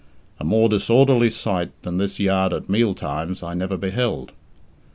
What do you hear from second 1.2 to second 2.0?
sight than